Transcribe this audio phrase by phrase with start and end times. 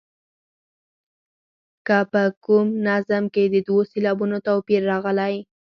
[1.87, 5.33] که په کوم نظم کې د دوو سېلابونو توپیر راغلی.